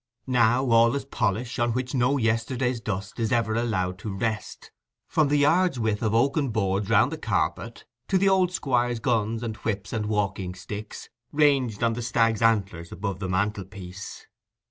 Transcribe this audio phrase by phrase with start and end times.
[0.25, 4.71] Now all is polish, on which no yesterday's dust is ever allowed to rest,
[5.07, 9.41] from the yard's width of oaken boards round the carpet, to the old Squire's gun
[9.43, 14.25] and whips and walking sticks, ranged on the stag's antlers above the mantelpiece.